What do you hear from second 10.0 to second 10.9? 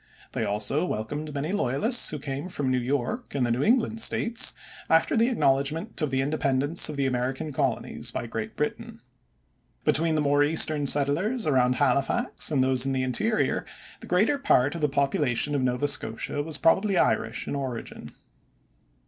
the more eastern